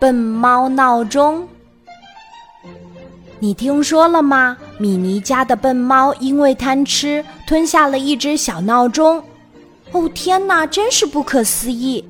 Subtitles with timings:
[0.00, 1.46] 笨猫闹钟。
[3.38, 4.56] 你听说了吗？
[4.78, 9.22] 米妮家的笨猫因为贪吃，吞下了一只小闹钟。
[9.92, 12.02] 哦天哪，真是不可思议！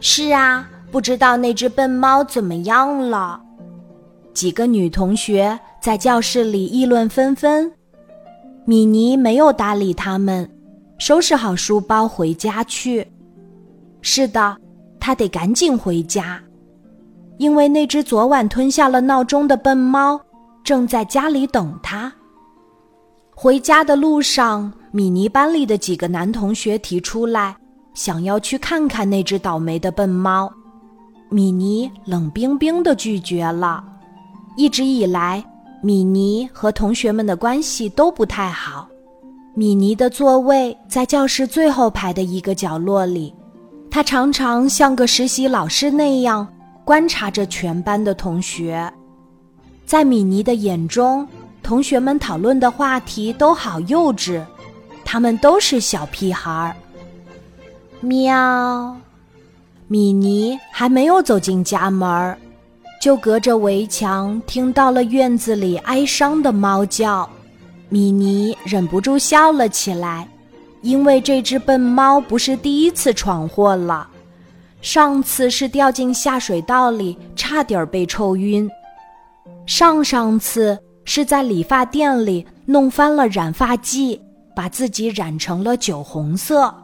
[0.00, 3.40] 是啊，不知道那只笨猫怎么样了。
[4.32, 7.72] 几个女同学在教室里议论纷纷。
[8.64, 10.48] 米妮没有搭理他们，
[10.96, 13.10] 收拾好书包回家去。
[14.00, 14.56] 是的，
[15.00, 16.40] 她得赶紧回家。
[17.38, 20.20] 因为那只昨晚吞下了闹钟的笨猫
[20.62, 22.12] 正在家里等他。
[23.34, 27.56] 回家的路上，米妮班里的几个男同学提出来
[27.94, 30.52] 想要去看看那只倒霉的笨猫，
[31.28, 33.82] 米妮冷冰冰的拒绝了。
[34.56, 35.42] 一直以来，
[35.82, 38.86] 米妮和同学们的关系都不太好。
[39.54, 43.34] 米妮的座位在教室最后排的一个角落里，
[43.90, 46.46] 她常常像个实习老师那样。
[46.84, 48.92] 观察着全班的同学，
[49.86, 51.26] 在米妮的眼中，
[51.62, 54.42] 同学们讨论的话题都好幼稚，
[55.04, 56.74] 他们都是小屁孩儿。
[58.00, 58.96] 喵，
[59.86, 62.36] 米妮还没有走进家门，
[63.00, 67.28] 就隔着围墙听到了院子里哀伤的猫叫。
[67.88, 70.26] 米妮忍不住笑了起来，
[70.80, 74.08] 因为这只笨猫不是第一次闯祸了。
[74.82, 78.68] 上次是掉进下水道里，差点被抽晕；
[79.64, 84.20] 上上次是在理发店里弄翻了染发剂，
[84.56, 86.74] 把自己染成了酒红色。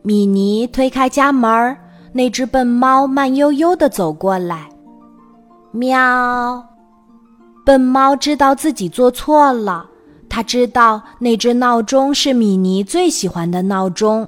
[0.00, 1.76] 米妮推开家门，
[2.12, 4.66] 那只笨猫慢悠悠地走过来。
[5.72, 6.64] 喵！
[7.66, 9.84] 笨猫知道自己做错了，
[10.28, 14.26] 它知道那只闹钟是米妮最喜欢的闹钟。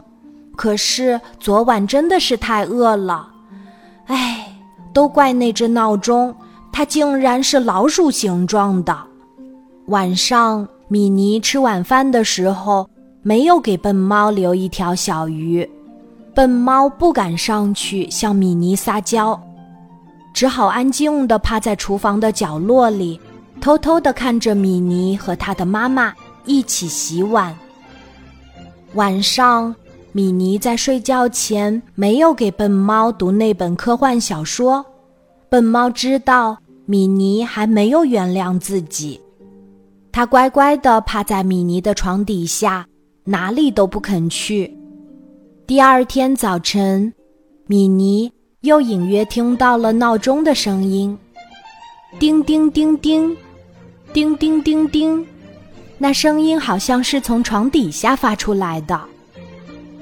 [0.56, 3.28] 可是昨晚真的是太饿了，
[4.06, 4.48] 唉，
[4.94, 6.34] 都怪那只闹钟，
[6.72, 8.96] 它竟然是老鼠形状的。
[9.88, 12.88] 晚上，米妮吃晚饭的时候
[13.22, 15.68] 没有给笨猫留一条小鱼，
[16.34, 19.38] 笨猫不敢上去向米妮撒娇，
[20.32, 23.20] 只好安静地趴在厨房的角落里，
[23.60, 26.14] 偷偷地看着米妮和她的妈妈
[26.46, 27.54] 一起洗碗。
[28.94, 29.74] 晚上。
[30.16, 34.82] 米妮在睡觉前没有给笨猫读那本科幻小说，
[35.50, 36.56] 笨猫知道
[36.86, 39.20] 米妮还没有原谅自己，
[40.10, 42.86] 它乖乖地趴在米妮的床底下，
[43.24, 44.74] 哪里都不肯去。
[45.66, 47.12] 第二天早晨，
[47.66, 51.14] 米妮又隐约听到了闹钟的声音，
[52.18, 53.36] 叮叮叮叮，
[54.14, 55.26] 叮叮叮叮，
[55.98, 58.98] 那声音好像是从床底下发出来的。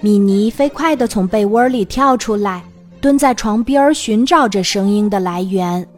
[0.04, 2.62] 米妮飞快地从被窝里跳出来，
[3.00, 5.88] 蹲在床边寻找着声音的来源。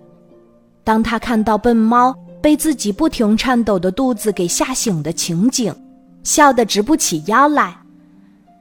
[0.85, 5.75] 当他看到笨猫被自己不停颤抖的肚子给吓醒的情景，
[6.23, 7.77] 笑得直不起腰来。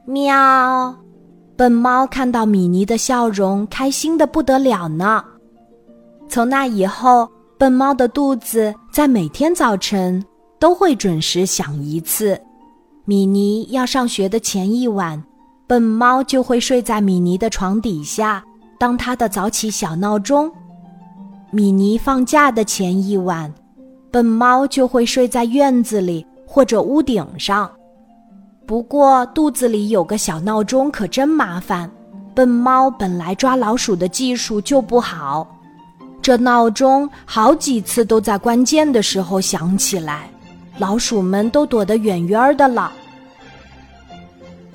[0.04, 0.92] 喵！
[1.56, 5.22] 笨猫看到米妮的笑容，开心的不得了呢。
[6.28, 10.20] 从那以后，笨猫的肚子在每天早晨
[10.58, 12.36] 都会准时响一次。
[13.04, 15.22] 米妮要上学的前一晚。
[15.66, 18.44] 笨猫就会睡在米妮的床底下，
[18.78, 20.50] 当它的早起小闹钟。
[21.50, 23.52] 米妮放假的前一晚，
[24.12, 27.68] 笨猫就会睡在院子里或者屋顶上。
[28.64, 31.90] 不过肚子里有个小闹钟可真麻烦，
[32.32, 35.46] 笨猫本来抓老鼠的技术就不好，
[36.22, 40.30] 这闹钟好几次都在关键的时候响起来，
[40.78, 42.92] 老鼠们都躲得远远的了。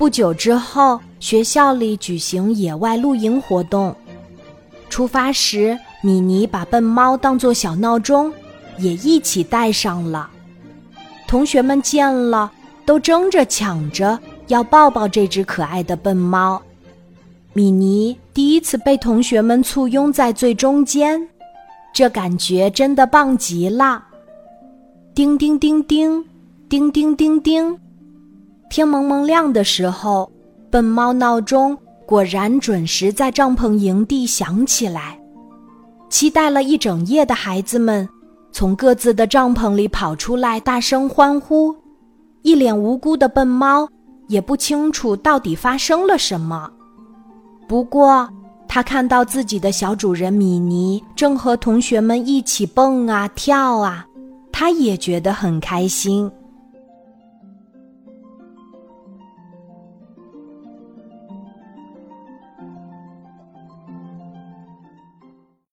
[0.01, 3.95] 不久之后，学校里举行野外露营活动。
[4.89, 8.33] 出发时，米妮把笨猫当作小闹钟，
[8.79, 10.27] 也一起带上了。
[11.27, 12.51] 同学们见了，
[12.83, 14.17] 都争着抢着
[14.47, 16.59] 要抱抱这只可爱的笨猫。
[17.53, 21.29] 米妮第一次被同学们簇拥在最中间，
[21.93, 24.03] 这感觉真的棒极了。
[25.13, 26.25] 叮叮叮叮，
[26.67, 27.77] 叮叮叮叮。
[28.71, 30.31] 天蒙蒙亮的时候，
[30.69, 35.19] 笨猫闹钟果然准时在帐篷营地响起来。
[36.09, 38.07] 期待了一整夜的孩子们
[38.53, 41.75] 从各自的帐篷里跑出来，大声欢呼。
[42.43, 43.85] 一脸无辜的笨猫
[44.29, 46.71] 也不清楚到底发生了什么。
[47.67, 48.25] 不过，
[48.69, 54.05] 他看到自己的小主人米妮正和同学们一起蹦啊跳啊，
[54.49, 56.31] 他也觉得很开心。